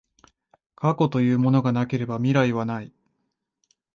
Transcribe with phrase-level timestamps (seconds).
[0.75, 2.91] 過去というものがなければ未来はない。